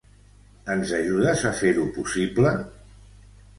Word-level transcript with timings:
Ens 0.75 0.93
ajudes 1.01 1.45
a 1.51 1.53
fer-ho 1.61 1.85
possible? 2.01 2.57